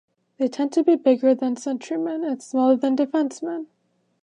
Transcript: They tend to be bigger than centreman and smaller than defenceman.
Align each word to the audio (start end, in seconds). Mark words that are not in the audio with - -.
They 0.39 0.47
tend 0.47 0.71
to 0.73 0.83
be 0.83 0.95
bigger 0.95 1.35
than 1.35 1.57
centreman 1.57 2.23
and 2.25 2.41
smaller 2.41 2.75
than 2.75 2.97
defenceman. 2.97 3.67